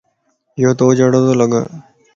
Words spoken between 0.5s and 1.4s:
يو تو جھڙو تو